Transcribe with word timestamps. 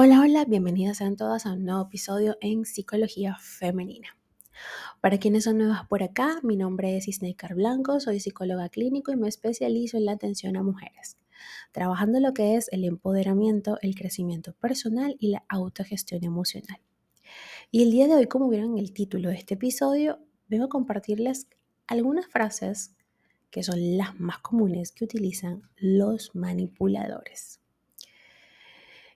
Hola, 0.00 0.20
hola, 0.20 0.44
bienvenidas 0.44 0.98
sean 0.98 1.16
todas 1.16 1.44
a 1.44 1.54
un 1.54 1.64
nuevo 1.64 1.82
episodio 1.82 2.36
en 2.40 2.64
Psicología 2.64 3.36
Femenina. 3.40 4.16
Para 5.00 5.18
quienes 5.18 5.42
son 5.42 5.58
nuevas 5.58 5.88
por 5.88 6.04
acá, 6.04 6.38
mi 6.44 6.54
nombre 6.54 6.96
es 6.96 7.08
Isneikar 7.08 7.56
Blanco, 7.56 7.98
soy 7.98 8.20
psicóloga 8.20 8.68
clínico 8.68 9.10
y 9.10 9.16
me 9.16 9.26
especializo 9.26 9.96
en 9.96 10.04
la 10.04 10.12
atención 10.12 10.56
a 10.56 10.62
mujeres, 10.62 11.18
trabajando 11.72 12.20
lo 12.20 12.32
que 12.32 12.54
es 12.54 12.68
el 12.70 12.84
empoderamiento, 12.84 13.76
el 13.82 13.96
crecimiento 13.96 14.52
personal 14.52 15.16
y 15.18 15.32
la 15.32 15.44
autogestión 15.48 16.22
emocional. 16.22 16.78
Y 17.72 17.82
el 17.82 17.90
día 17.90 18.06
de 18.06 18.14
hoy, 18.14 18.26
como 18.28 18.48
vieron 18.48 18.74
en 18.74 18.78
el 18.78 18.92
título 18.92 19.30
de 19.30 19.34
este 19.34 19.54
episodio, 19.54 20.20
vengo 20.46 20.66
a 20.66 20.68
compartirles 20.68 21.48
algunas 21.88 22.28
frases 22.28 22.94
que 23.50 23.64
son 23.64 23.96
las 23.96 24.20
más 24.20 24.38
comunes 24.38 24.92
que 24.92 25.06
utilizan 25.06 25.68
los 25.76 26.36
manipuladores. 26.36 27.58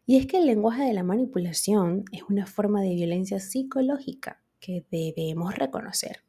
Y 0.05 0.17
es 0.19 0.27
que 0.27 0.39
el 0.39 0.47
lenguaje 0.47 0.85
de 0.85 0.93
la 0.93 1.05
manipulación 1.05 2.05
es 2.13 2.23
una 2.29 2.47
forma 2.47 2.81
de 2.81 2.95
violencia 2.95 3.39
psicológica 3.39 4.43
que 4.59 4.85
debemos 4.91 5.55
reconocer. 5.57 6.25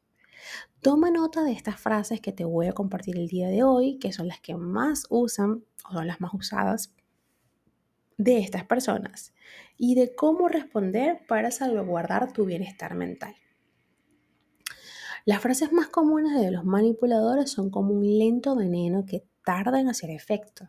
Toma 0.80 1.10
nota 1.10 1.42
de 1.42 1.52
estas 1.52 1.80
frases 1.80 2.20
que 2.20 2.32
te 2.32 2.44
voy 2.44 2.66
a 2.66 2.72
compartir 2.72 3.16
el 3.16 3.28
día 3.28 3.48
de 3.48 3.62
hoy, 3.62 3.98
que 3.98 4.12
son 4.12 4.28
las 4.28 4.40
que 4.40 4.54
más 4.54 5.06
usan 5.08 5.64
o 5.88 5.92
son 5.92 6.06
las 6.06 6.20
más 6.20 6.34
usadas 6.34 6.94
de 8.16 8.38
estas 8.38 8.64
personas 8.64 9.34
y 9.76 9.94
de 9.94 10.14
cómo 10.14 10.48
responder 10.48 11.24
para 11.26 11.50
salvaguardar 11.50 12.32
tu 12.32 12.44
bienestar 12.44 12.94
mental. 12.94 13.34
Las 15.24 15.40
frases 15.40 15.72
más 15.72 15.88
comunes 15.88 16.38
de 16.38 16.50
los 16.50 16.64
manipuladores 16.64 17.50
son 17.50 17.70
como 17.70 17.94
un 17.94 18.18
lento 18.18 18.54
veneno 18.54 19.06
que 19.06 19.24
tarda 19.42 19.80
en 19.80 19.88
hacer 19.88 20.10
efecto. 20.10 20.68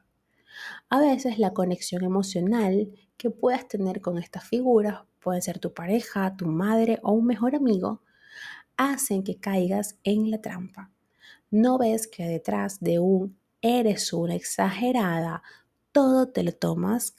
A 0.90 1.00
veces 1.00 1.40
la 1.40 1.54
conexión 1.54 2.04
emocional 2.04 2.92
que 3.18 3.30
puedas 3.30 3.68
tener 3.68 4.02
con 4.02 4.18
estas 4.18 4.48
figuras, 4.48 5.02
puede 5.20 5.42
ser 5.42 5.60
tu 5.60 5.74
pareja, 5.74 6.36
tu 6.36 6.46
madre 6.48 7.00
o 7.04 7.12
un 7.12 7.26
mejor 7.26 7.56
amigo, 7.56 8.02
hacen 8.78 9.24
que 9.24 9.40
caigas 9.40 9.98
en 10.04 10.30
la 10.32 10.42
trampa. 10.42 10.92
No 11.50 11.78
ves 11.78 12.08
que 12.08 12.24
detrás 12.24 12.80
de 12.80 13.00
un 13.00 13.38
eres 13.62 14.14
una 14.14 14.36
exagerada, 14.36 15.42
todo 15.92 16.28
te 16.28 16.44
lo 16.44 16.52
tomas 16.52 17.16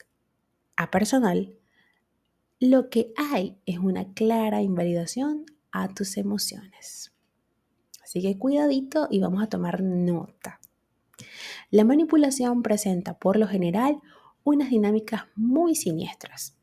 a 0.75 0.91
personal. 0.91 1.55
Lo 2.59 2.89
que 2.89 3.11
hay 3.17 3.57
es 3.65 3.79
una 3.79 4.13
clara 4.13 4.61
invalidación 4.61 5.45
a 5.71 5.93
tus 5.93 6.17
emociones. 6.17 7.11
Así 8.01 8.21
que 8.21 8.37
cuidadito 8.37 9.07
y 9.11 9.19
vamos 9.19 9.43
a 9.43 9.47
tomar 9.47 9.81
nota. 9.83 10.56
La 11.69 11.83
manipulación 11.83 12.63
presenta 12.63 13.17
por 13.17 13.37
lo 13.37 13.47
general 13.47 13.99
unas 14.43 14.69
dinámicas 14.69 15.23
muy 15.35 15.75
siniestras. 15.75 16.55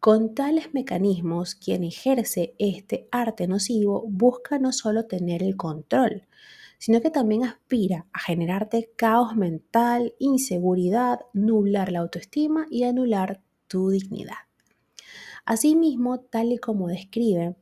Con 0.00 0.34
tales 0.34 0.72
mecanismos, 0.72 1.54
quien 1.54 1.84
ejerce 1.84 2.54
este 2.58 3.08
arte 3.10 3.46
nocivo 3.46 4.04
busca 4.06 4.58
no 4.58 4.72
solo 4.72 5.06
tener 5.06 5.42
el 5.42 5.56
control, 5.56 6.26
sino 6.78 7.00
que 7.00 7.10
también 7.10 7.44
aspira 7.44 8.06
a 8.12 8.20
generarte 8.20 8.90
caos 8.96 9.36
mental, 9.36 10.14
inseguridad, 10.18 11.20
nublar 11.32 11.92
la 11.92 12.00
autoestima 12.00 12.66
y 12.70 12.84
anular 12.84 13.40
tu 13.68 13.90
dignidad. 13.90 14.36
Asimismo, 15.46 16.20
tal 16.20 16.52
y 16.52 16.58
como 16.58 16.88
describe 16.88 17.56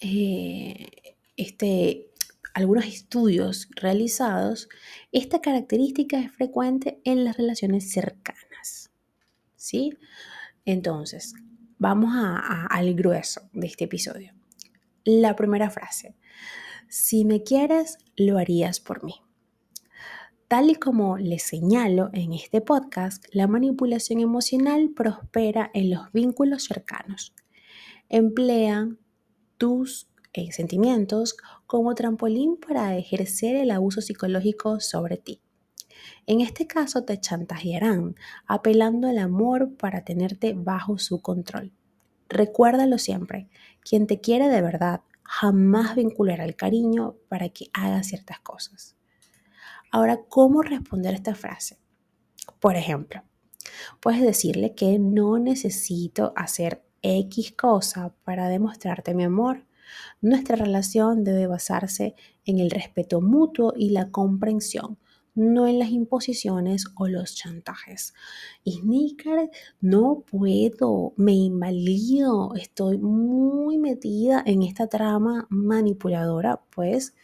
eh, 0.00 1.16
este, 1.36 2.10
algunos 2.54 2.86
estudios 2.86 3.68
realizados, 3.74 4.68
esta 5.12 5.40
característica 5.40 6.18
es 6.18 6.32
frecuente 6.32 7.00
en 7.04 7.24
las 7.24 7.36
relaciones 7.36 7.90
cercanas. 7.90 8.90
¿Sí? 9.56 9.98
Entonces, 10.64 11.34
vamos 11.78 12.12
al 12.14 12.94
grueso 12.94 13.50
de 13.52 13.66
este 13.66 13.84
episodio. 13.84 14.32
La 15.04 15.36
primera 15.36 15.68
frase. 15.68 16.14
Si 16.88 17.24
me 17.24 17.42
quieres, 17.42 17.98
lo 18.16 18.38
harías 18.38 18.80
por 18.80 19.04
mí. 19.04 19.14
Tal 20.46 20.70
y 20.70 20.74
como 20.76 21.18
les 21.18 21.42
señalo 21.42 22.10
en 22.12 22.32
este 22.32 22.60
podcast, 22.60 23.24
la 23.32 23.48
manipulación 23.48 24.20
emocional 24.20 24.90
prospera 24.94 25.70
en 25.74 25.90
los 25.90 26.12
vínculos 26.12 26.64
cercanos. 26.64 27.34
Emplean 28.08 28.98
tus 29.58 30.08
eh, 30.34 30.50
sentimientos 30.50 31.36
como 31.66 31.94
trampolín 31.94 32.56
para 32.56 32.96
ejercer 32.96 33.54
el 33.54 33.70
abuso 33.70 34.00
psicológico 34.00 34.80
sobre 34.80 35.16
ti. 35.16 35.40
En 36.26 36.40
este 36.40 36.66
caso 36.66 37.04
te 37.04 37.20
chantajearán 37.20 38.16
apelando 38.46 39.08
al 39.08 39.18
amor 39.18 39.76
para 39.76 40.04
tenerte 40.04 40.52
bajo 40.52 40.98
su 40.98 41.22
control. 41.22 41.72
Recuérdalo 42.28 42.98
siempre, 42.98 43.48
quien 43.80 44.08
te 44.08 44.20
quiere 44.20 44.48
de 44.48 44.60
verdad 44.60 45.02
jamás 45.22 45.94
vinculará 45.94 46.44
el 46.44 46.56
cariño 46.56 47.14
para 47.28 47.48
que 47.50 47.66
haga 47.72 48.02
ciertas 48.02 48.40
cosas. 48.40 48.96
Ahora, 49.92 50.18
¿cómo 50.28 50.62
responder 50.62 51.14
a 51.14 51.18
esta 51.18 51.36
frase? 51.36 51.78
Por 52.58 52.74
ejemplo, 52.74 53.22
puedes 54.00 54.20
decirle 54.20 54.74
que 54.74 54.98
no 54.98 55.38
necesito 55.38 56.32
hacer 56.34 56.84
X 57.02 57.52
cosa 57.52 58.12
para 58.24 58.48
demostrarte 58.48 59.14
mi 59.14 59.22
amor 59.22 59.64
nuestra 60.20 60.56
relación 60.56 61.24
debe 61.24 61.46
basarse 61.46 62.14
en 62.44 62.58
el 62.58 62.70
respeto 62.70 63.20
mutuo 63.20 63.72
y 63.76 63.90
la 63.90 64.10
comprensión, 64.10 64.98
no 65.34 65.66
en 65.66 65.78
las 65.78 65.90
imposiciones 65.90 66.86
o 66.96 67.08
los 67.08 67.34
chantajes. 67.34 68.14
Sneaker, 68.66 69.50
no 69.80 70.24
puedo, 70.30 71.12
me 71.16 71.32
invalido, 71.32 72.54
estoy 72.54 72.98
muy 72.98 73.78
metida 73.78 74.42
en 74.46 74.62
esta 74.62 74.86
trama 74.86 75.46
manipuladora, 75.50 76.62
pues 76.74 77.14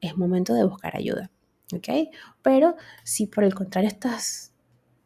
es 0.00 0.16
momento 0.16 0.54
de 0.54 0.64
buscar 0.64 0.96
ayuda. 0.96 1.30
¿Ok? 1.72 2.10
Pero 2.42 2.74
si 3.04 3.26
por 3.26 3.44
el 3.44 3.54
contrario 3.54 3.88
estás 3.88 4.52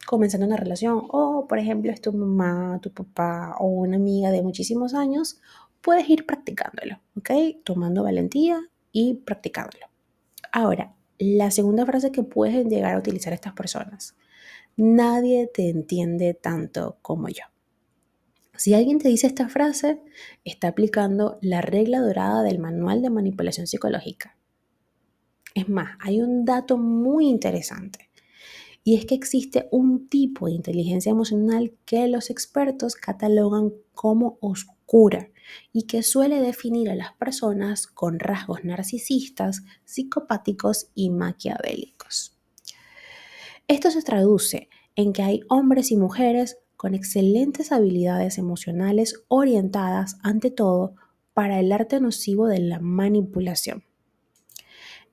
comenzando 0.07 0.47
una 0.47 0.57
relación 0.57 1.03
o 1.11 1.47
por 1.49 1.59
ejemplo 1.59 1.91
es 1.91 2.01
tu 2.01 2.13
mamá, 2.13 2.79
tu 2.83 2.93
papá 2.93 3.57
o 3.59 3.67
una 3.67 3.97
amiga 3.97 4.31
de 4.31 4.43
muchísimos 4.43 4.95
años, 4.95 5.41
puedes 5.85 6.09
ir 6.09 6.25
practicándolo. 6.25 6.99
Tomando 7.63 8.03
valentía 8.03 8.61
y 8.91 9.15
practicándolo. 9.15 9.87
Ahora, 10.51 10.95
la 11.19 11.51
segunda 11.51 11.85
frase 11.85 12.11
que 12.11 12.23
pueden 12.23 12.71
llegar 12.71 12.95
a 12.95 12.99
utilizar 12.99 13.33
estas 13.35 13.53
personas. 13.53 14.17
Nadie 14.77 15.47
te 15.53 15.69
entiende 15.69 16.33
tanto 16.35 16.97
como 17.03 17.29
yo. 17.29 17.45
Si 18.57 18.73
alguien 18.73 18.99
te 18.99 19.09
dice 19.09 19.27
esta 19.27 19.49
frase, 19.49 20.01
está 20.45 20.69
aplicando 20.69 21.39
la 21.43 21.61
regla 21.61 22.01
dorada 22.01 22.43
del 22.43 22.59
manual 22.59 23.03
de 23.03 23.11
manipulación 23.11 23.67
psicológica. 23.67 24.37
Es 25.55 25.69
más, 25.69 25.97
hay 26.01 26.21
un 26.21 26.45
dato 26.45 26.79
muy 26.79 27.29
interesante 27.29 28.09
y 28.87 28.97
es 28.97 29.07
que 29.07 29.15
existe 29.15 29.67
un 29.71 30.09
tipo 30.09 30.47
de 30.47 30.53
inteligencia 30.53 31.11
emocional 31.11 31.73
que 31.87 32.07
los 32.07 32.29
expertos 32.29 32.95
catalogan 32.97 33.73
como 33.95 34.37
oscura 34.43 35.31
y 35.73 35.85
que 35.85 36.03
suele 36.03 36.41
definir 36.41 36.91
a 36.91 36.95
las 36.95 37.15
personas 37.15 37.87
con 37.87 38.21
rasgos 38.21 38.63
narcisistas, 38.63 39.63
psicopáticos 39.87 40.89
y 40.95 41.09
maquiavélicos. 41.09 42.37
Esto 43.69 43.91
se 43.91 44.03
traduce 44.03 44.69
en 44.97 45.15
que 45.15 45.23
hay 45.23 45.41
hombres 45.49 45.91
y 45.91 45.97
mujeres 45.97 46.59
con 46.77 46.95
excelentes 46.95 47.73
habilidades 47.73 48.37
emocionales 48.37 49.25
orientadas 49.29 50.19
ante 50.23 50.51
todo 50.51 50.95
para 51.33 51.59
el 51.59 51.73
arte 51.73 52.01
nocivo 52.01 52.49
de 52.49 52.59
la 52.59 52.81
manipulación. 52.81 53.85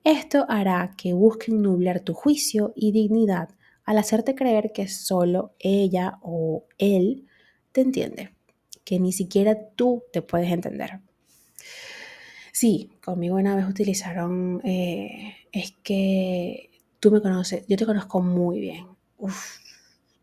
Esto 0.04 0.44
hará 0.48 0.94
que 0.98 1.14
busquen 1.14 1.62
nublar 1.62 2.00
tu 2.00 2.12
juicio 2.12 2.74
y 2.76 2.92
dignidad 2.92 3.48
al 3.84 3.98
hacerte 3.98 4.34
creer 4.34 4.72
que 4.72 4.88
solo 4.88 5.54
ella 5.58 6.18
o 6.22 6.66
él 6.78 7.26
te 7.72 7.80
entiende 7.80 8.30
que 8.84 8.98
ni 8.98 9.12
siquiera 9.12 9.56
tú 9.76 10.04
te 10.12 10.22
puedes 10.22 10.50
entender. 10.50 11.00
Sí, 12.52 12.90
conmigo 13.02 13.36
una 13.36 13.56
vez 13.56 13.66
utilizaron, 13.66 14.60
eh, 14.64 15.34
es 15.52 15.72
que 15.82 16.70
tú 17.00 17.10
me 17.10 17.22
conoces, 17.22 17.64
yo 17.66 17.76
te 17.76 17.86
conozco 17.86 18.20
muy 18.20 18.60
bien. 18.60 18.86
Uf, 19.18 19.58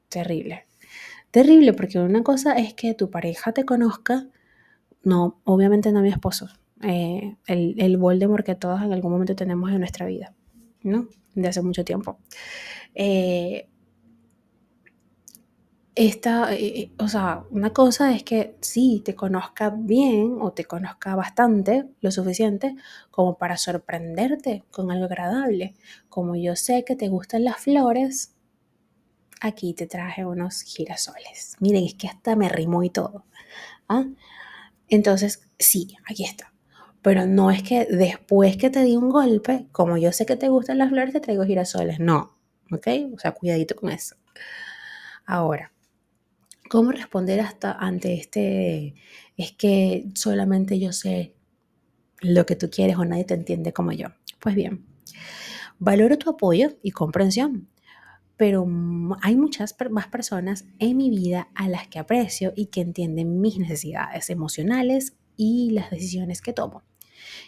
terrible. 0.10 0.66
Terrible, 1.32 1.74
porque 1.74 2.00
una 2.00 2.24
cosa 2.24 2.54
es 2.54 2.74
que 2.74 2.94
tu 2.94 3.10
pareja 3.10 3.52
te 3.52 3.66
conozca, 3.66 4.28
no, 5.04 5.42
obviamente 5.44 5.92
no 5.92 6.02
mi 6.02 6.10
esposo, 6.10 6.48
eh, 6.82 7.36
el, 7.48 7.76
el 7.80 7.98
Voldemort 7.98 8.46
que 8.46 8.56
todos 8.56 8.82
en 8.82 8.94
algún 8.94 9.12
momento 9.12 9.36
tenemos 9.36 9.72
en 9.72 9.80
nuestra 9.80 10.06
vida, 10.06 10.36
¿no? 10.82 11.08
De 11.42 11.50
hace 11.50 11.62
mucho 11.62 11.84
tiempo. 11.84 12.20
Eh, 12.96 13.68
esta, 15.96 16.54
eh, 16.54 16.80
eh, 16.80 16.92
o 16.98 17.08
sea, 17.10 17.44
una 17.52 17.72
cosa 17.74 18.14
es 18.16 18.24
que 18.24 18.56
sí 18.62 19.02
te 19.04 19.16
conozca 19.16 19.70
bien 19.70 20.38
o 20.40 20.54
te 20.54 20.64
conozca 20.66 21.16
bastante, 21.16 21.90
lo 22.02 22.12
suficiente, 22.12 22.76
como 23.12 23.38
para 23.38 23.58
sorprenderte 23.58 24.64
con 24.72 24.92
algo 24.92 25.06
agradable. 25.06 25.76
Como 26.08 26.36
yo 26.36 26.56
sé 26.56 26.86
que 26.86 26.96
te 26.96 27.10
gustan 27.10 27.44
las 27.44 27.58
flores, 27.58 28.34
aquí 29.42 29.74
te 29.74 29.88
traje 29.88 30.26
unos 30.26 30.62
girasoles. 30.62 31.56
Miren, 31.60 31.84
es 31.86 31.96
que 31.96 32.08
hasta 32.08 32.36
me 32.36 32.50
rimó 32.50 32.84
y 32.84 32.90
todo. 32.90 33.26
¿ah? 33.90 34.06
Entonces, 34.88 35.42
sí, 35.58 35.98
aquí 36.10 36.24
está. 36.24 36.54
Pero 37.01 37.25
no 37.25 37.51
es 37.51 37.63
que 37.63 37.86
después 37.86 38.57
que 38.57 38.69
te 38.69 38.84
di 38.84 38.96
un 38.96 39.10
golpe, 39.10 39.68
como 39.72 39.98
yo 39.98 40.12
sé 40.12 40.25
que 40.25 40.36
te 40.36 40.50
gustan 40.50 40.78
las 40.78 40.90
flores, 40.90 41.13
te 41.13 41.22
traigo 41.22 41.46
girasoles. 41.46 42.00
No, 42.00 42.38
¿ok? 42.72 42.88
O 43.13 43.19
sea, 43.19 43.31
cuidadito 43.31 43.75
con 43.75 43.92
eso. 43.92 44.16
Ahora, 45.25 45.72
¿cómo 46.69 46.92
responder 46.92 47.40
hasta 47.40 47.72
ante 47.72 48.16
este? 48.16 48.96
Es 49.38 49.51
que 49.54 50.10
solamente 50.16 50.80
yo 50.80 50.92
sé 50.92 51.36
lo 52.22 52.46
que 52.46 52.56
tú 52.56 52.69
quieres 52.69 52.98
o 52.98 53.06
nadie 53.06 53.24
te 53.24 53.34
entiende 53.34 53.74
como 53.74 53.92
yo. 53.92 54.07
Pues 54.40 54.56
bien, 54.56 54.86
valoro 55.78 56.18
tu 56.18 56.30
apoyo 56.30 56.78
y 56.81 56.92
comprensión, 56.92 57.69
pero 58.38 58.66
hay 59.22 59.36
muchas 59.36 59.75
más 59.92 60.07
personas 60.07 60.66
en 60.80 60.98
mi 60.98 61.10
vida 61.10 61.50
a 61.56 61.68
las 61.68 61.88
que 61.88 62.00
aprecio 62.00 62.54
y 62.56 62.68
que 62.68 62.81
entienden 62.81 63.42
mis 63.42 63.57
necesidades 63.57 64.30
emocionales 64.30 65.18
y 65.36 65.72
las 65.72 65.90
decisiones 65.90 66.42
que 66.42 66.54
tomo. 66.54 66.84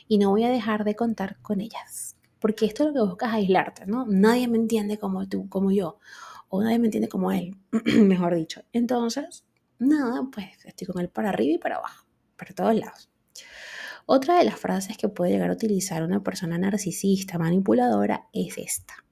Y 0.08 0.18
no 0.18 0.30
voy 0.30 0.44
a 0.44 0.50
dejar 0.50 0.84
de 0.84 0.96
contar 0.96 1.38
con 1.42 1.62
ellas, 1.62 2.18
porque 2.40 2.66
esto 2.66 2.84
es 2.84 2.88
lo 2.90 2.94
que 2.94 3.10
buscas 3.10 3.34
aislarte, 3.34 3.86
¿no? 3.86 4.06
Nadie 4.08 4.48
me 4.48 4.58
entiende 4.58 4.98
como 4.98 5.28
tú, 5.28 5.48
como 5.50 5.72
yo, 5.72 6.00
o 6.50 6.64
nadie 6.64 6.80
me 6.80 6.88
entiende 6.88 7.10
como 7.10 7.32
él, 7.32 7.56
mejor 7.86 8.36
dicho. 8.36 8.62
Entonces, 8.74 9.46
nada, 9.80 10.28
pues 10.32 10.48
estoy 10.66 10.88
con 10.88 11.02
él 11.02 11.10
para 11.10 11.30
arriba 11.30 11.56
y 11.56 11.58
para 11.58 11.78
abajo, 11.78 12.06
para 12.38 12.54
todos 12.54 12.76
lados. 12.76 13.10
Otra 14.06 14.38
de 14.38 14.44
las 14.44 14.60
frases 14.60 14.98
que 14.98 15.10
puede 15.10 15.32
llegar 15.32 15.50
a 15.50 15.54
utilizar 15.54 16.04
una 16.04 16.22
persona 16.24 16.58
narcisista, 16.58 17.38
manipuladora, 17.38 18.28
es 18.34 18.58
esta. 18.58 19.06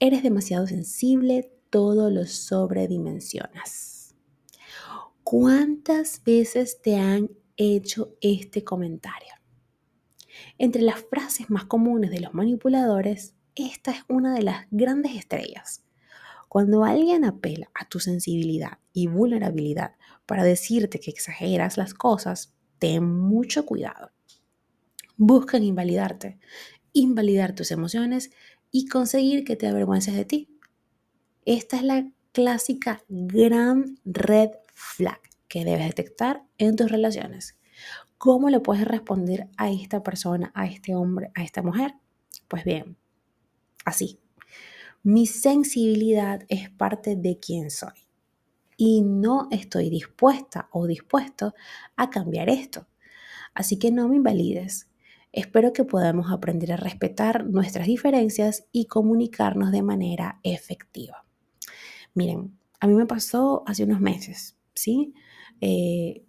Eres 0.00 0.22
demasiado 0.22 0.66
sensible, 0.66 1.50
todo 1.70 2.10
lo 2.10 2.26
sobredimensionas. 2.26 4.14
¿Cuántas 5.24 6.22
veces 6.24 6.80
te 6.82 6.96
han 6.96 7.30
hecho 7.56 8.16
este 8.20 8.64
comentario? 8.64 9.37
Entre 10.58 10.82
las 10.82 11.00
frases 11.02 11.50
más 11.50 11.64
comunes 11.64 12.10
de 12.10 12.20
los 12.20 12.34
manipuladores, 12.34 13.34
esta 13.54 13.90
es 13.90 13.98
una 14.08 14.34
de 14.34 14.42
las 14.42 14.66
grandes 14.70 15.16
estrellas. 15.16 15.84
Cuando 16.48 16.84
alguien 16.84 17.24
apela 17.24 17.70
a 17.74 17.88
tu 17.88 18.00
sensibilidad 18.00 18.78
y 18.92 19.06
vulnerabilidad 19.06 19.96
para 20.26 20.44
decirte 20.44 21.00
que 21.00 21.10
exageras 21.10 21.76
las 21.76 21.92
cosas, 21.92 22.54
ten 22.78 23.04
mucho 23.04 23.66
cuidado. 23.66 24.10
Buscan 25.16 25.62
invalidarte, 25.62 26.38
invalidar 26.92 27.54
tus 27.54 27.70
emociones 27.70 28.30
y 28.70 28.86
conseguir 28.86 29.44
que 29.44 29.56
te 29.56 29.66
avergüences 29.66 30.14
de 30.14 30.24
ti. 30.24 30.58
Esta 31.44 31.76
es 31.76 31.82
la 31.82 32.10
clásica 32.32 33.02
gran 33.08 33.98
red 34.04 34.50
flag 34.72 35.20
que 35.48 35.64
debes 35.64 35.86
detectar 35.88 36.44
en 36.58 36.76
tus 36.76 36.90
relaciones. 36.90 37.57
¿Cómo 38.18 38.50
le 38.50 38.58
puedes 38.58 38.84
responder 38.84 39.48
a 39.56 39.70
esta 39.70 40.02
persona, 40.02 40.50
a 40.54 40.66
este 40.66 40.96
hombre, 40.96 41.30
a 41.36 41.44
esta 41.44 41.62
mujer? 41.62 41.94
Pues 42.48 42.64
bien, 42.64 42.96
así. 43.84 44.18
Mi 45.04 45.26
sensibilidad 45.26 46.42
es 46.48 46.68
parte 46.68 47.14
de 47.14 47.38
quién 47.38 47.70
soy 47.70 48.08
y 48.76 49.02
no 49.02 49.46
estoy 49.52 49.88
dispuesta 49.88 50.68
o 50.72 50.88
dispuesto 50.88 51.54
a 51.96 52.10
cambiar 52.10 52.48
esto. 52.48 52.88
Así 53.54 53.78
que 53.78 53.92
no 53.92 54.08
me 54.08 54.16
invalides. 54.16 54.90
Espero 55.30 55.72
que 55.72 55.84
podamos 55.84 56.32
aprender 56.32 56.72
a 56.72 56.76
respetar 56.76 57.46
nuestras 57.46 57.86
diferencias 57.86 58.66
y 58.72 58.86
comunicarnos 58.86 59.70
de 59.70 59.82
manera 59.82 60.40
efectiva. 60.42 61.24
Miren, 62.14 62.58
a 62.80 62.88
mí 62.88 62.94
me 62.94 63.06
pasó 63.06 63.62
hace 63.66 63.84
unos 63.84 64.00
meses, 64.00 64.56
¿sí? 64.74 65.14
Eh, 65.60 66.24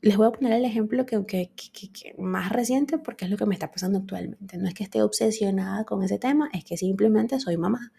les 0.00 0.16
voy 0.16 0.26
a 0.26 0.30
poner 0.30 0.52
el 0.52 0.64
ejemplo 0.64 1.06
que, 1.06 1.24
que, 1.24 2.14
más 2.18 2.52
reciente 2.52 2.98
porque 2.98 3.24
es 3.24 3.30
lo 3.30 3.36
que 3.36 3.46
me 3.46 3.54
está 3.54 3.70
pasando 3.70 3.98
actualmente. 3.98 4.56
No 4.58 4.68
es 4.68 4.74
que 4.74 4.84
esté 4.84 5.02
obsesionada 5.02 5.84
con 5.84 6.02
ese 6.02 6.18
tema, 6.18 6.50
es 6.52 6.64
que 6.64 6.76
simplemente 6.76 7.38
soy 7.40 7.56
mamá. 7.56 7.92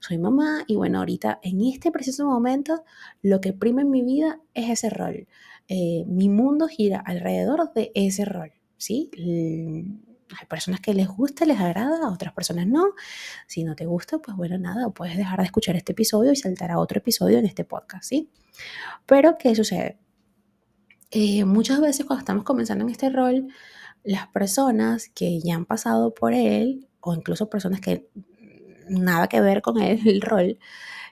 Soy 0.00 0.18
mamá 0.18 0.64
y 0.66 0.76
bueno, 0.76 0.98
ahorita 0.98 1.40
en 1.42 1.60
este 1.62 1.92
preciso 1.92 2.26
momento 2.26 2.84
lo 3.22 3.40
que 3.40 3.52
prima 3.52 3.82
en 3.82 3.90
mi 3.90 4.02
vida 4.02 4.40
es 4.54 4.70
ese 4.70 4.90
rol. 4.90 5.28
Eh, 5.68 6.04
mi 6.06 6.28
mundo 6.28 6.66
gira 6.68 7.00
alrededor 7.04 7.72
de 7.72 7.92
ese 7.94 8.24
rol. 8.24 8.52
¿sí? 8.76 9.10
Hay 10.38 10.46
personas 10.48 10.80
que 10.80 10.94
les 10.94 11.08
gusta, 11.08 11.44
les 11.44 11.60
agrada, 11.60 12.06
a 12.06 12.12
otras 12.12 12.32
personas 12.32 12.66
no. 12.66 12.94
Si 13.46 13.64
no 13.64 13.76
te 13.76 13.86
gusta, 13.86 14.18
pues 14.18 14.36
bueno, 14.36 14.58
nada, 14.58 14.90
puedes 14.90 15.16
dejar 15.16 15.38
de 15.38 15.44
escuchar 15.44 15.76
este 15.76 15.92
episodio 15.92 16.32
y 16.32 16.36
saltar 16.36 16.70
a 16.70 16.78
otro 16.78 16.98
episodio 16.98 17.38
en 17.38 17.46
este 17.46 17.64
podcast, 17.64 18.04
¿sí? 18.04 18.28
Pero, 19.06 19.36
¿qué 19.38 19.54
sucede? 19.54 19.98
Eh, 21.14 21.44
muchas 21.44 21.78
veces 21.80 22.06
cuando 22.06 22.20
estamos 22.20 22.42
comenzando 22.42 22.84
en 22.84 22.90
este 22.90 23.10
rol, 23.10 23.48
las 24.02 24.28
personas 24.28 25.10
que 25.10 25.40
ya 25.40 25.54
han 25.54 25.66
pasado 25.66 26.14
por 26.14 26.32
él, 26.32 26.88
o 27.00 27.14
incluso 27.14 27.50
personas 27.50 27.82
que 27.82 28.08
nada 28.88 29.28
que 29.28 29.42
ver 29.42 29.60
con 29.60 29.78
el 29.82 30.22
rol, 30.22 30.58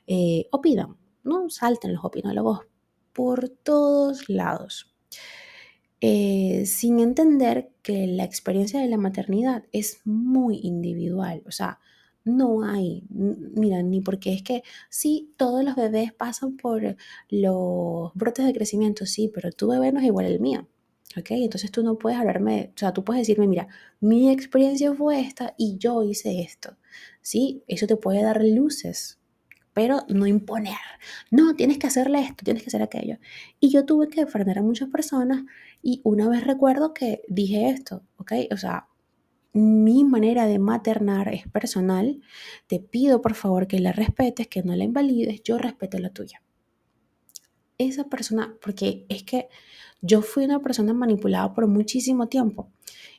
eh, 0.07 0.47
opinan, 0.53 0.97
¿no? 1.23 1.51
Salten 1.51 1.93
los 1.93 2.05
opinólogos 2.05 2.61
por 3.13 3.51
todos 3.51 4.29
lados. 4.31 4.91
Eh, 6.01 6.65
sin 6.65 6.99
entender 6.99 7.71
que 7.83 8.07
la 8.07 8.25
experiencia 8.25 8.81
de 8.81 8.89
la 8.89 8.97
maternidad 8.97 9.65
es 9.73 10.01
muy 10.07 10.61
individual. 10.63 11.43
O 11.47 11.51
sea, 11.51 11.79
no 12.25 12.65
hay, 12.65 13.05
mira, 13.09 13.83
ni 13.83 14.01
porque 14.01 14.33
es 14.33 14.43
que 14.43 14.63
sí, 14.89 15.33
todos 15.37 15.65
los 15.65 15.77
bebés 15.77 16.13
pasan 16.13 16.57
por 16.57 16.97
los 17.29 18.13
brotes 18.15 18.47
de 18.47 18.53
crecimiento, 18.53 19.07
sí, 19.07 19.31
pero 19.33 19.53
tu 19.53 19.69
bebé 19.69 19.93
no 19.93 20.01
es 20.01 20.07
igual 20.07 20.27
al 20.27 20.41
mío. 20.41 20.69
¿Ok? 21.19 21.33
Entonces 21.33 21.73
tú 21.73 21.83
no 21.83 21.99
puedes 21.99 22.19
hablarme, 22.21 22.73
o 22.77 22.79
sea, 22.79 22.93
tú 22.93 23.03
puedes 23.03 23.23
decirme, 23.23 23.49
mira, 23.49 23.67
mi 23.99 24.31
experiencia 24.31 24.95
fue 24.95 25.21
esta 25.21 25.55
y 25.59 25.77
yo 25.77 26.05
hice 26.05 26.41
esto. 26.41 26.77
¿Sí? 27.21 27.65
Eso 27.67 27.87
te 27.89 27.97
puede 27.97 28.23
dar 28.23 28.45
luces, 28.45 29.19
pero 29.73 30.05
no 30.09 30.27
imponer. 30.27 30.77
No, 31.31 31.57
tienes 31.57 31.79
que 31.79 31.89
hacerle 31.89 32.21
esto, 32.21 32.45
tienes 32.45 32.63
que 32.63 32.69
hacer 32.69 32.83
aquello. 32.83 33.19
Y 33.59 33.71
yo 33.71 33.85
tuve 33.87 34.09
que 34.09 34.27
frenar 34.27 34.59
a 34.59 34.63
muchas 34.63 34.89
personas 34.89 35.45
y 35.83 36.01
una 36.05 36.29
vez 36.29 36.45
recuerdo 36.47 36.95
que 36.95 37.23
dije 37.29 37.71
esto, 37.71 38.05
¿ok? 38.17 38.33
O 38.53 38.57
sea, 38.57 38.90
mi 39.53 40.05
manera 40.05 40.47
de 40.47 40.59
maternar 40.59 41.33
es 41.35 41.49
personal. 41.49 42.21
Te 42.67 42.81
pido 42.81 43.21
por 43.21 43.35
favor 43.35 43.67
que 43.67 43.81
la 43.81 43.93
respetes, 43.93 44.49
que 44.49 44.63
no 44.63 44.75
la 44.77 44.85
invalides, 44.85 45.43
yo 45.43 45.59
respeto 45.59 45.99
la 45.99 46.11
tuya. 46.11 46.43
Esa 47.79 48.05
persona, 48.05 48.55
porque 48.63 49.07
es 49.09 49.23
que 49.23 49.49
yo 50.03 50.23
fui 50.23 50.45
una 50.45 50.61
persona 50.61 50.93
manipulada 50.95 51.53
por 51.55 51.67
muchísimo 51.67 52.29
tiempo 52.29 52.71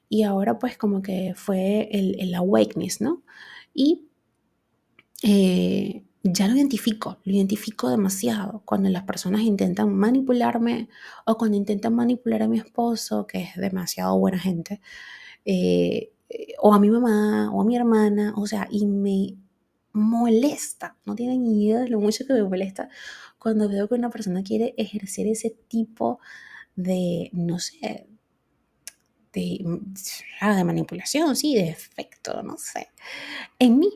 y 0.10 0.24
ahora 0.24 0.60
pues 0.60 0.78
como 0.78 1.02
que 1.02 1.34
fue 1.36 1.90
el, 1.92 2.20
el 2.20 2.36
awakeness, 2.36 3.02
¿no? 3.02 3.24
Y 3.74 4.08
eh, 5.24 6.04
ya 6.24 6.48
lo 6.48 6.56
identifico, 6.56 7.20
lo 7.24 7.34
identifico 7.34 7.90
demasiado 7.90 8.62
cuando 8.66 8.90
las 8.90 9.04
personas 9.04 9.42
intentan 9.42 9.94
manipularme 9.94 10.90
o 11.26 11.38
cuando 11.38 11.58
intentan 11.58 11.96
manipular 11.96 12.44
a 12.44 12.48
mi 12.48 12.58
esposo, 12.60 13.26
que 13.28 13.42
es 13.44 13.56
demasiado 13.56 14.18
buena 14.20 14.40
gente, 14.40 14.82
eh, 15.46 16.11
o 16.60 16.74
a 16.74 16.80
mi 16.80 16.90
mamá 16.90 17.52
o 17.54 17.62
a 17.62 17.66
mi 17.66 17.76
hermana, 17.76 18.34
o 18.38 18.48
sea, 18.48 18.68
y 18.70 18.86
me 18.86 19.38
molesta, 19.94 20.98
no 21.06 21.16
tienen 21.16 21.46
idea 21.46 21.80
de 21.82 21.90
lo 21.90 22.00
mucho 22.00 22.26
que 22.26 22.34
me 22.34 22.44
molesta 22.44 22.90
cuando 23.38 23.68
veo 23.68 23.88
que 23.88 23.96
una 23.96 24.10
persona 24.10 24.44
quiere 24.44 24.74
ejercer 24.78 25.28
ese 25.28 25.50
tipo 25.68 26.20
de, 26.76 27.30
no 27.34 27.60
sé, 27.60 28.08
de, 29.34 29.66
ah, 30.42 30.56
de 30.56 30.64
manipulación, 30.64 31.36
sí, 31.36 31.56
de 31.56 31.70
efecto, 31.70 32.44
no 32.44 32.58
sé, 32.58 32.90
en 33.60 33.80
mí, 33.80 33.90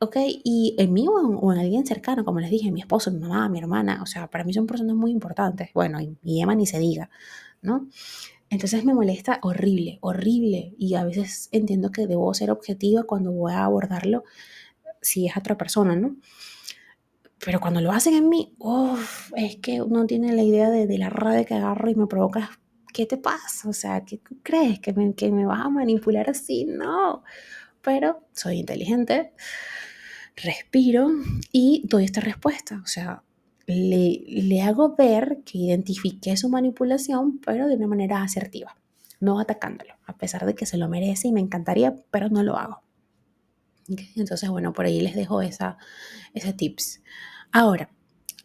¿ok? 0.00 0.16
Y 0.44 0.76
en 0.78 0.92
mí 0.92 1.06
o 1.08 1.52
en, 1.52 1.58
alguien 1.58 1.86
cercano, 1.86 2.24
como 2.24 2.40
les 2.40 2.50
dije, 2.50 2.70
mi 2.70 2.80
esposo, 2.80 3.10
mi 3.10 3.20
mamá, 3.20 3.48
mi 3.48 3.58
hermana, 3.58 4.02
o 4.02 4.06
sea, 4.06 4.28
para 4.28 4.44
mí 4.44 4.52
son 4.52 4.66
personas 4.66 4.96
muy 4.96 5.10
importantes. 5.10 5.70
Bueno, 5.74 6.00
y, 6.00 6.16
y 6.22 6.42
Emma 6.42 6.54
ni 6.54 6.66
se 6.66 6.78
diga, 6.78 7.10
¿no? 7.62 7.88
Entonces 8.50 8.84
me 8.84 8.94
molesta 8.94 9.38
horrible, 9.42 9.98
horrible. 10.00 10.74
Y 10.78 10.94
a 10.94 11.04
veces 11.04 11.48
entiendo 11.52 11.90
que 11.90 12.06
debo 12.06 12.32
ser 12.34 12.50
objetiva 12.50 13.02
cuando 13.04 13.32
voy 13.32 13.52
a 13.52 13.64
abordarlo 13.64 14.24
si 15.02 15.26
es 15.26 15.36
otra 15.36 15.56
persona, 15.56 15.96
¿no? 15.96 16.16
Pero 17.44 17.60
cuando 17.60 17.80
lo 17.80 17.92
hacen 17.92 18.14
en 18.14 18.28
mí, 18.28 18.54
uff, 18.58 19.32
es 19.36 19.56
que 19.56 19.80
uno 19.80 20.06
tiene 20.06 20.32
la 20.32 20.42
idea 20.42 20.70
de, 20.70 20.86
de, 20.86 20.98
la 20.98 21.08
rabia 21.08 21.44
que 21.44 21.54
agarro 21.54 21.88
y 21.88 21.94
me 21.94 22.06
provoca, 22.06 22.50
¿qué 22.92 23.06
te 23.06 23.16
pasa? 23.16 23.68
O 23.68 23.72
sea, 23.72 24.04
¿qué 24.04 24.20
crees? 24.42 24.80
¿Que 24.80 24.92
me, 24.92 25.14
¿Que 25.14 25.30
me 25.30 25.46
vas 25.46 25.64
a 25.64 25.68
manipular 25.68 26.28
así? 26.28 26.64
No. 26.64 27.22
Pero 27.82 28.26
soy 28.32 28.58
inteligente, 28.58 29.32
respiro 30.36 31.10
y 31.52 31.82
doy 31.86 32.04
esta 32.04 32.20
respuesta. 32.20 32.80
O 32.82 32.86
sea, 32.86 33.22
le, 33.68 34.62
hago 34.62 34.96
ver 34.96 35.42
que 35.44 35.58
identifique 35.58 36.36
su 36.36 36.48
manipulación, 36.48 37.38
pero 37.44 37.68
de 37.68 37.76
una 37.76 37.86
manera 37.86 38.22
asertiva, 38.22 38.76
no 39.20 39.38
atacándolo, 39.38 39.94
a 40.06 40.16
pesar 40.16 40.46
de 40.46 40.54
que 40.54 40.64
se 40.64 40.78
lo 40.78 40.88
merece 40.88 41.28
y 41.28 41.32
me 41.32 41.40
encantaría, 41.40 41.94
pero 42.10 42.30
no 42.30 42.42
lo 42.42 42.56
hago. 42.56 42.82
Entonces, 44.16 44.48
bueno, 44.48 44.72
por 44.72 44.86
ahí 44.86 45.00
les 45.00 45.14
dejo 45.14 45.42
esa, 45.42 45.76
ese 46.32 46.52
tips. 46.54 47.02
Ahora, 47.52 47.90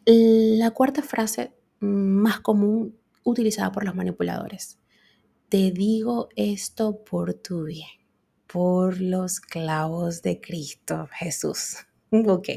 la 0.05 0.71
cuarta 0.71 1.01
frase 1.01 1.53
más 1.79 2.41
común 2.41 2.97
utilizada 3.23 3.71
por 3.71 3.85
los 3.85 3.95
manipuladores. 3.95 4.77
Te 5.47 5.71
digo 5.71 6.29
esto 6.35 7.03
por 7.03 7.33
tu 7.33 7.63
bien, 7.65 7.87
por 8.47 8.99
los 8.99 9.39
clavos 9.39 10.21
de 10.21 10.41
Cristo 10.41 11.07
Jesús. 11.13 11.77
Ok. 12.11 12.49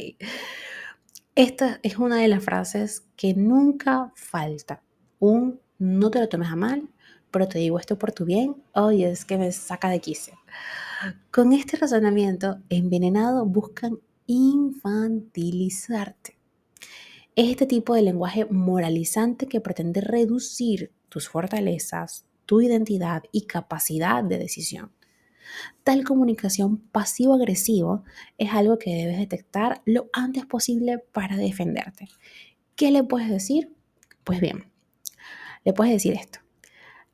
Esta 1.36 1.78
es 1.82 1.98
una 1.98 2.16
de 2.16 2.28
las 2.28 2.42
frases 2.42 3.04
que 3.14 3.34
nunca 3.34 4.10
falta. 4.16 4.82
Un 5.18 5.60
no 5.78 6.10
te 6.10 6.18
lo 6.18 6.30
tomes 6.30 6.48
a 6.48 6.56
mal, 6.56 6.88
pero 7.30 7.46
te 7.46 7.58
digo 7.58 7.78
esto 7.78 7.98
por 7.98 8.12
tu 8.12 8.24
bien. 8.24 8.56
Oye, 8.72 9.10
es 9.10 9.26
que 9.26 9.36
me 9.36 9.52
saca 9.52 9.90
de 9.90 10.00
quicio. 10.00 10.32
Con 11.30 11.52
este 11.52 11.76
razonamiento 11.76 12.56
envenenado 12.70 13.44
buscan 13.44 13.98
infantilizarte. 14.24 16.38
Es 17.34 17.50
este 17.50 17.66
tipo 17.66 17.94
de 17.94 18.00
lenguaje 18.00 18.46
moralizante 18.46 19.46
que 19.46 19.60
pretende 19.60 20.00
reducir 20.00 20.90
tus 21.10 21.28
fortalezas, 21.28 22.24
tu 22.46 22.62
identidad 22.62 23.24
y 23.30 23.42
capacidad 23.42 24.24
de 24.24 24.38
decisión. 24.38 24.95
Tal 25.84 26.04
comunicación 26.04 26.78
pasivo-agresivo 26.78 28.04
es 28.38 28.52
algo 28.52 28.78
que 28.78 28.94
debes 28.94 29.18
detectar 29.18 29.82
lo 29.84 30.08
antes 30.12 30.46
posible 30.46 30.98
para 31.12 31.36
defenderte. 31.36 32.08
¿Qué 32.74 32.90
le 32.90 33.04
puedes 33.04 33.30
decir? 33.30 33.72
Pues 34.24 34.40
bien, 34.40 34.64
le 35.64 35.72
puedes 35.72 35.92
decir 35.92 36.12
esto. 36.14 36.40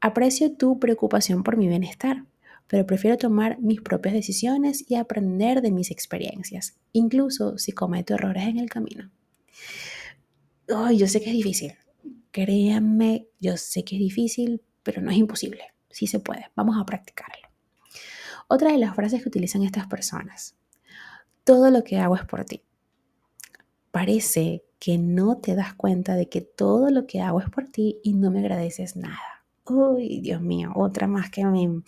Aprecio 0.01 0.57
tu 0.57 0.79
preocupación 0.81 1.43
por 1.45 1.57
mi 1.57 1.69
bienestar, 1.69 2.25
pero 2.67 2.87
prefiero 2.87 3.19
tomar 3.19 3.61
mis 3.61 3.81
propias 3.81 4.15
decisiones 4.15 4.85
y 4.89 4.95
aprender 4.95 5.61
de 5.61 5.71
mis 5.71 5.91
experiencias, 5.91 6.79
incluso 6.93 7.59
si 7.59 7.73
cometo 7.73 8.15
errores 8.15 8.45
en 8.45 8.59
el 8.59 8.71
camino. 8.71 9.11
Oh, 10.69 10.91
yo 10.91 11.07
sé 11.07 11.21
que 11.21 11.31
es 11.31 11.37
difícil. 11.37 11.75
Créanme, 12.31 13.27
yo 13.41 13.57
sé 13.57 13.85
que 13.85 13.97
es 13.97 14.01
difícil, 14.01 14.63
pero 14.83 15.03
no 15.03 15.11
es 15.11 15.19
imposible. 15.19 15.63
Sí 15.91 16.07
se 16.07 16.19
puede. 16.19 16.47
Vamos 16.57 16.77
a 16.81 16.87
practicarlo. 16.87 17.42
Otra 18.53 18.71
de 18.71 18.77
las 18.77 18.95
frases 18.95 19.23
que 19.23 19.31
utilizan 19.31 19.63
estas 19.63 19.87
personas. 19.87 20.57
Todo 21.43 21.71
lo 21.71 21.85
que 21.85 21.99
hago 21.99 22.17
es 22.17 22.27
por 22.27 22.45
ti. 22.45 22.63
Parece 23.91 24.63
que 24.79 24.99
no 24.99 25.39
te 25.39 25.55
das 25.55 25.73
cuenta 25.73 26.17
de 26.17 26.29
que 26.29 26.43
todo 26.43 26.91
lo 26.91 27.07
que 27.07 27.23
hago 27.23 27.41
es 27.41 27.49
por 27.49 27.69
ti 27.69 27.99
y 28.03 28.13
no 28.13 28.31
me 28.31 28.41
agradeces 28.41 28.95
nada. 28.95 29.47
Uy, 29.65 30.21
Dios 30.21 30.43
mío, 30.43 30.71
otra 30.75 31.07
más 31.07 31.31
que 31.31 31.47
me... 31.47 31.81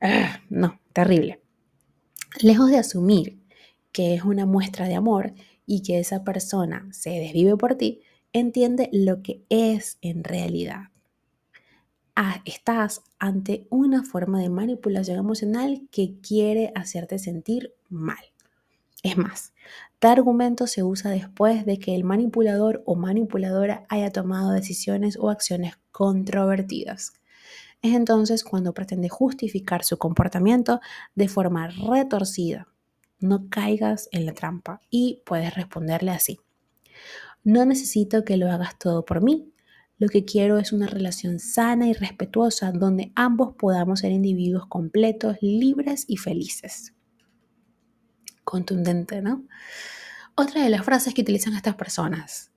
Ah, 0.00 0.38
no, 0.48 0.78
terrible. 0.92 1.40
Lejos 2.40 2.70
de 2.70 2.78
asumir 2.78 3.42
que 3.90 4.14
es 4.14 4.22
una 4.22 4.46
muestra 4.46 4.86
de 4.86 4.94
amor 4.94 5.34
y 5.66 5.82
que 5.82 5.98
esa 5.98 6.22
persona 6.22 6.86
se 6.92 7.10
desvive 7.10 7.56
por 7.56 7.74
ti, 7.74 8.02
entiende 8.32 8.88
lo 8.92 9.22
que 9.22 9.44
es 9.48 9.98
en 10.02 10.22
realidad. 10.22 10.82
Ah, 12.22 12.42
estás 12.44 13.00
ante 13.18 13.66
una 13.70 14.02
forma 14.04 14.40
de 14.40 14.50
manipulación 14.50 15.18
emocional 15.18 15.88
que 15.90 16.20
quiere 16.20 16.70
hacerte 16.74 17.18
sentir 17.18 17.72
mal. 17.88 18.22
Es 19.02 19.16
más, 19.16 19.54
tal 19.98 20.18
argumento 20.18 20.66
se 20.66 20.82
usa 20.82 21.10
después 21.12 21.64
de 21.64 21.78
que 21.78 21.94
el 21.94 22.04
manipulador 22.04 22.82
o 22.84 22.94
manipuladora 22.94 23.86
haya 23.88 24.10
tomado 24.12 24.52
decisiones 24.52 25.16
o 25.18 25.30
acciones 25.30 25.78
controvertidas. 25.92 27.14
Es 27.80 27.94
entonces 27.94 28.44
cuando 28.44 28.74
pretende 28.74 29.08
justificar 29.08 29.82
su 29.82 29.96
comportamiento 29.96 30.82
de 31.14 31.26
forma 31.26 31.68
retorcida. 31.68 32.68
No 33.18 33.48
caigas 33.48 34.10
en 34.12 34.26
la 34.26 34.34
trampa 34.34 34.82
y 34.90 35.22
puedes 35.24 35.54
responderle 35.54 36.10
así. 36.10 36.38
No 37.44 37.64
necesito 37.64 38.26
que 38.26 38.36
lo 38.36 38.50
hagas 38.50 38.78
todo 38.78 39.06
por 39.06 39.22
mí. 39.22 39.54
Lo 40.00 40.08
que 40.08 40.24
quiero 40.24 40.56
es 40.56 40.72
una 40.72 40.86
relación 40.86 41.38
sana 41.38 41.86
y 41.86 41.92
respetuosa 41.92 42.72
donde 42.72 43.12
ambos 43.14 43.54
podamos 43.54 44.00
ser 44.00 44.12
individuos 44.12 44.66
completos, 44.66 45.36
libres 45.42 46.06
y 46.08 46.16
felices. 46.16 46.94
Contundente, 48.42 49.20
¿no? 49.20 49.44
Otra 50.34 50.62
de 50.64 50.70
las 50.70 50.86
frases 50.86 51.12
que 51.12 51.20
utilizan 51.20 51.54
estas 51.54 51.74
personas. 51.74 52.50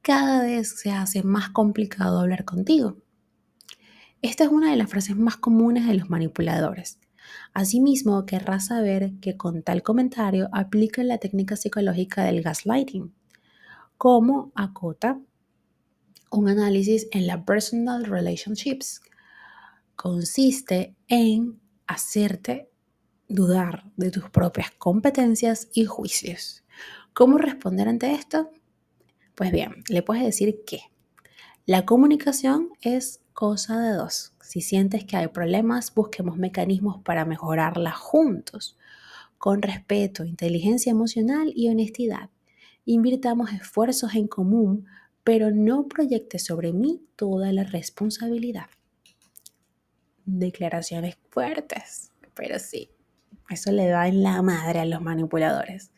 Cada 0.00 0.42
vez 0.42 0.78
se 0.78 0.92
hace 0.92 1.24
más 1.24 1.50
complicado 1.50 2.20
hablar 2.20 2.44
contigo. 2.44 2.98
Esta 4.22 4.44
es 4.44 4.50
una 4.50 4.70
de 4.70 4.76
las 4.76 4.88
frases 4.88 5.16
más 5.16 5.36
comunes 5.36 5.88
de 5.88 5.94
los 5.94 6.08
manipuladores. 6.08 7.00
Asimismo, 7.52 8.26
querrás 8.26 8.66
saber 8.66 9.14
que 9.20 9.36
con 9.36 9.64
tal 9.64 9.82
comentario 9.82 10.48
aplican 10.52 11.08
la 11.08 11.18
técnica 11.18 11.56
psicológica 11.56 12.22
del 12.22 12.42
gaslighting, 12.42 13.12
como 13.98 14.52
acota 14.54 15.20
un 16.30 16.48
análisis 16.48 17.08
en 17.12 17.26
la 17.26 17.44
personal 17.44 18.04
relationships. 18.04 19.00
Consiste 19.94 20.96
en 21.08 21.60
hacerte 21.86 22.70
dudar 23.28 23.84
de 23.96 24.10
tus 24.10 24.30
propias 24.30 24.70
competencias 24.72 25.68
y 25.72 25.84
juicios. 25.84 26.64
¿Cómo 27.12 27.38
responder 27.38 27.88
ante 27.88 28.12
esto? 28.12 28.50
Pues 29.34 29.52
bien, 29.52 29.84
le 29.88 30.02
puedes 30.02 30.24
decir 30.24 30.62
que 30.66 30.80
la 31.64 31.84
comunicación 31.84 32.70
es 32.80 33.20
cosa 33.32 33.80
de 33.80 33.92
dos. 33.92 34.32
Si 34.40 34.60
sientes 34.60 35.04
que 35.04 35.16
hay 35.16 35.28
problemas, 35.28 35.92
busquemos 35.94 36.36
mecanismos 36.36 37.02
para 37.02 37.24
mejorarla 37.24 37.92
juntos, 37.92 38.76
con 39.38 39.62
respeto, 39.62 40.24
inteligencia 40.24 40.90
emocional 40.90 41.52
y 41.54 41.68
honestidad. 41.68 42.30
Invirtamos 42.84 43.52
esfuerzos 43.52 44.14
en 44.14 44.28
común 44.28 44.86
pero 45.26 45.50
no 45.50 45.88
proyecte 45.88 46.38
sobre 46.38 46.72
mí 46.72 47.02
toda 47.16 47.52
la 47.52 47.64
responsabilidad. 47.64 48.66
Declaraciones 50.24 51.18
fuertes, 51.30 52.12
pero 52.32 52.60
sí, 52.60 52.92
eso 53.50 53.72
le 53.72 53.88
da 53.88 54.06
en 54.06 54.22
la 54.22 54.40
madre 54.42 54.78
a 54.78 54.84
los 54.84 55.02
manipuladores. 55.02 55.90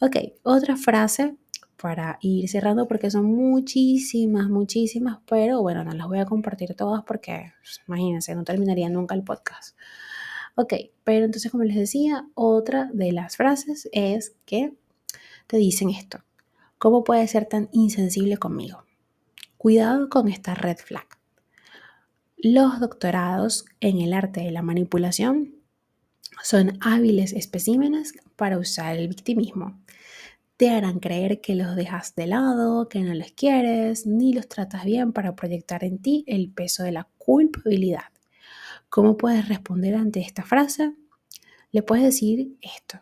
Ok, 0.00 0.18
otra 0.44 0.76
frase 0.76 1.34
para 1.82 2.16
ir 2.20 2.48
cerrando 2.48 2.86
porque 2.86 3.10
son 3.10 3.24
muchísimas, 3.24 4.48
muchísimas, 4.48 5.18
pero 5.26 5.60
bueno, 5.60 5.82
no 5.82 5.90
las 5.90 6.06
voy 6.06 6.20
a 6.20 6.24
compartir 6.24 6.76
todas 6.76 7.02
porque, 7.02 7.54
imagínense, 7.88 8.36
no 8.36 8.44
terminaría 8.44 8.88
nunca 8.88 9.16
el 9.16 9.24
podcast. 9.24 9.76
Ok, 10.54 10.74
pero 11.02 11.24
entonces 11.24 11.50
como 11.50 11.64
les 11.64 11.74
decía, 11.74 12.28
otra 12.34 12.88
de 12.92 13.10
las 13.10 13.36
frases 13.36 13.88
es 13.90 14.36
que 14.44 14.74
te 15.48 15.56
dicen 15.56 15.90
esto. 15.90 16.20
¿Cómo 16.84 17.02
puede 17.02 17.26
ser 17.28 17.46
tan 17.46 17.70
insensible 17.72 18.36
conmigo? 18.36 18.84
Cuidado 19.56 20.10
con 20.10 20.28
esta 20.28 20.54
red 20.54 20.76
flag. 20.76 21.06
Los 22.36 22.78
doctorados 22.78 23.64
en 23.80 24.02
el 24.02 24.12
arte 24.12 24.42
de 24.42 24.50
la 24.50 24.60
manipulación 24.60 25.54
son 26.42 26.76
hábiles 26.82 27.32
especímenes 27.32 28.12
para 28.36 28.58
usar 28.58 28.98
el 28.98 29.08
victimismo. 29.08 29.80
Te 30.58 30.68
harán 30.68 31.00
creer 31.00 31.40
que 31.40 31.54
los 31.54 31.74
dejas 31.74 32.14
de 32.16 32.26
lado, 32.26 32.90
que 32.90 33.00
no 33.00 33.14
les 33.14 33.32
quieres, 33.32 34.06
ni 34.06 34.34
los 34.34 34.46
tratas 34.46 34.84
bien 34.84 35.14
para 35.14 35.34
proyectar 35.34 35.84
en 35.84 36.02
ti 36.02 36.22
el 36.26 36.50
peso 36.52 36.82
de 36.82 36.92
la 36.92 37.08
culpabilidad. 37.16 38.12
¿Cómo 38.90 39.16
puedes 39.16 39.48
responder 39.48 39.94
ante 39.94 40.20
esta 40.20 40.42
frase? 40.42 40.92
Le 41.72 41.82
puedes 41.82 42.04
decir 42.04 42.58
esto. 42.60 43.00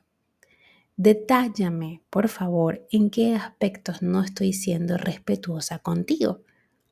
Detállame, 0.96 2.02
por 2.10 2.28
favor, 2.28 2.86
en 2.90 3.10
qué 3.10 3.34
aspectos 3.34 4.02
no 4.02 4.22
estoy 4.22 4.52
siendo 4.52 4.98
respetuosa 4.98 5.78
contigo. 5.78 6.42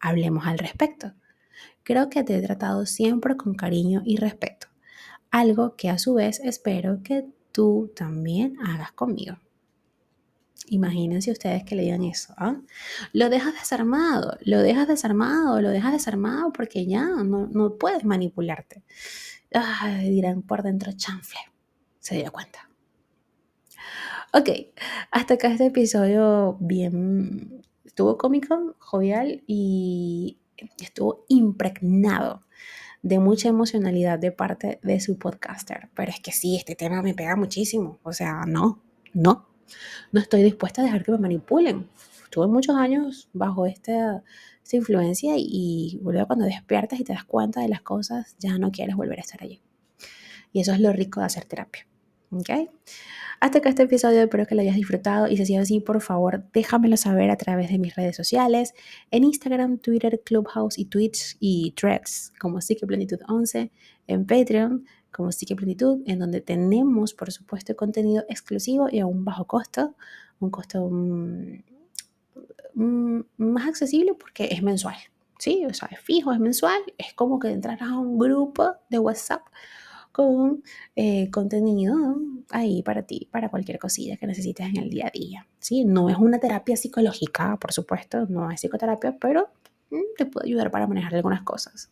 Hablemos 0.00 0.46
al 0.46 0.58
respecto. 0.58 1.12
Creo 1.82 2.08
que 2.08 2.24
te 2.24 2.36
he 2.36 2.42
tratado 2.42 2.86
siempre 2.86 3.36
con 3.36 3.54
cariño 3.54 4.02
y 4.04 4.16
respeto, 4.16 4.68
algo 5.30 5.76
que 5.76 5.90
a 5.90 5.98
su 5.98 6.14
vez 6.14 6.40
espero 6.40 7.02
que 7.02 7.26
tú 7.52 7.92
también 7.94 8.56
hagas 8.62 8.92
conmigo. 8.92 9.38
Imagínense 10.68 11.32
ustedes 11.32 11.64
que 11.64 11.74
le 11.74 11.84
eso. 12.08 12.32
¿ah? 12.36 12.56
Lo 13.12 13.28
dejas 13.28 13.54
desarmado, 13.54 14.38
lo 14.42 14.60
dejas 14.60 14.86
desarmado, 14.86 15.60
lo 15.60 15.70
dejas 15.70 15.92
desarmado 15.92 16.52
porque 16.52 16.86
ya 16.86 17.04
no, 17.04 17.48
no 17.48 17.76
puedes 17.76 18.04
manipularte. 18.04 18.84
dirán 20.04 20.42
por 20.42 20.62
dentro 20.62 20.92
chanfle. 20.92 21.40
Se 21.98 22.14
dio 22.14 22.30
cuenta. 22.30 22.69
Ok, 24.32 24.48
hasta 25.10 25.34
acá 25.34 25.48
este 25.48 25.66
episodio 25.66 26.56
bien, 26.60 27.64
estuvo 27.84 28.16
cómico, 28.16 28.76
jovial 28.78 29.42
y 29.48 30.38
estuvo 30.78 31.24
impregnado 31.26 32.44
de 33.02 33.18
mucha 33.18 33.48
emocionalidad 33.48 34.20
de 34.20 34.30
parte 34.30 34.78
de 34.84 35.00
su 35.00 35.18
podcaster. 35.18 35.88
Pero 35.96 36.12
es 36.12 36.20
que 36.20 36.30
sí, 36.30 36.54
este 36.54 36.76
tema 36.76 37.02
me 37.02 37.12
pega 37.12 37.34
muchísimo. 37.34 37.98
O 38.04 38.12
sea, 38.12 38.44
no, 38.46 38.80
no, 39.14 39.48
no 40.12 40.20
estoy 40.20 40.44
dispuesta 40.44 40.82
a 40.82 40.84
dejar 40.84 41.02
que 41.02 41.10
me 41.10 41.18
manipulen. 41.18 41.88
Estuve 42.22 42.46
muchos 42.46 42.76
años 42.76 43.28
bajo 43.32 43.66
esta, 43.66 44.22
esta 44.62 44.76
influencia 44.76 45.34
y, 45.36 45.98
y 45.98 46.00
luego 46.04 46.28
cuando 46.28 46.44
despiertas 46.44 47.00
y 47.00 47.04
te 47.04 47.14
das 47.14 47.24
cuenta 47.24 47.62
de 47.62 47.68
las 47.68 47.82
cosas, 47.82 48.36
ya 48.38 48.58
no 48.58 48.70
quieres 48.70 48.94
volver 48.94 49.18
a 49.18 49.22
estar 49.22 49.42
allí. 49.42 49.60
Y 50.52 50.60
eso 50.60 50.72
es 50.72 50.78
lo 50.78 50.92
rico 50.92 51.18
de 51.18 51.26
hacer 51.26 51.46
terapia 51.46 51.89
¿Ok? 52.32 52.50
Hasta 53.40 53.58
acá 53.58 53.70
este 53.70 53.84
episodio, 53.84 54.20
espero 54.20 54.46
que 54.46 54.54
lo 54.54 54.60
hayas 54.60 54.76
disfrutado 54.76 55.26
y 55.26 55.36
si 55.36 55.42
ha 55.42 55.46
sido 55.46 55.62
así, 55.62 55.80
por 55.80 56.00
favor, 56.02 56.44
déjamelo 56.52 56.96
saber 56.98 57.30
a 57.30 57.36
través 57.36 57.70
de 57.70 57.78
mis 57.78 57.96
redes 57.96 58.14
sociales, 58.14 58.74
en 59.10 59.24
Instagram, 59.24 59.78
Twitter, 59.78 60.20
Clubhouse 60.24 60.78
y 60.78 60.84
Twitch 60.84 61.36
y 61.40 61.72
Threads 61.72 62.34
como 62.38 62.60
Psiqueplenitud 62.60 63.18
11, 63.26 63.72
en 64.08 64.26
Patreon 64.26 64.84
como 65.10 65.32
Psiqueplenitud, 65.32 66.02
en 66.06 66.18
donde 66.18 66.40
tenemos, 66.40 67.14
por 67.14 67.32
supuesto, 67.32 67.74
contenido 67.74 68.24
exclusivo 68.28 68.88
y 68.90 69.00
a 69.00 69.06
un 69.06 69.24
bajo 69.24 69.46
costo, 69.46 69.96
un 70.38 70.50
costo 70.50 70.88
mm, 70.90 71.62
mm, 72.74 73.20
más 73.38 73.68
accesible 73.68 74.14
porque 74.14 74.50
es 74.52 74.62
mensual, 74.62 74.96
¿sí? 75.38 75.64
O 75.64 75.72
sea, 75.72 75.88
es 75.90 76.00
fijo, 76.00 76.32
es 76.32 76.38
mensual, 76.38 76.80
es 76.98 77.14
como 77.14 77.38
que 77.38 77.48
entrar 77.48 77.82
a 77.82 77.98
un 77.98 78.18
grupo 78.18 78.74
de 78.88 78.98
WhatsApp 78.98 79.42
con 80.12 80.62
eh, 80.96 81.30
contenido 81.30 82.16
ahí 82.50 82.82
para 82.82 83.02
ti, 83.02 83.28
para 83.30 83.48
cualquier 83.48 83.78
cosilla 83.78 84.16
que 84.16 84.26
necesites 84.26 84.66
en 84.66 84.78
el 84.78 84.90
día 84.90 85.06
a 85.06 85.10
día. 85.10 85.46
¿sí? 85.58 85.84
No 85.84 86.08
es 86.08 86.16
una 86.16 86.38
terapia 86.38 86.76
psicológica, 86.76 87.56
por 87.56 87.72
supuesto, 87.72 88.26
no 88.26 88.50
es 88.50 88.60
psicoterapia, 88.60 89.16
pero 89.20 89.48
mm, 89.90 90.16
te 90.16 90.26
puede 90.26 90.48
ayudar 90.48 90.70
para 90.70 90.86
manejar 90.86 91.14
algunas 91.14 91.42
cosas. 91.42 91.90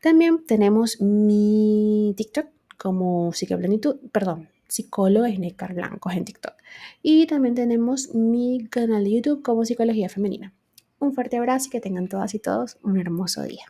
También 0.00 0.44
tenemos 0.44 1.00
mi 1.00 2.14
TikTok 2.16 2.46
como 2.76 3.32
psicoplenitud, 3.32 3.96
perdón, 4.12 4.48
psicóloga 4.68 5.30
Sneakar 5.30 5.74
Blancos 5.74 6.14
en 6.14 6.24
TikTok. 6.24 6.54
Y 7.02 7.26
también 7.26 7.54
tenemos 7.54 8.14
mi 8.14 8.66
canal 8.68 9.04
de 9.04 9.12
YouTube 9.12 9.42
como 9.42 9.64
Psicología 9.64 10.08
Femenina. 10.08 10.52
Un 10.98 11.14
fuerte 11.14 11.38
abrazo 11.38 11.68
y 11.68 11.70
que 11.70 11.80
tengan 11.80 12.08
todas 12.08 12.34
y 12.34 12.38
todos 12.38 12.78
un 12.82 12.98
hermoso 12.98 13.42
día. 13.42 13.64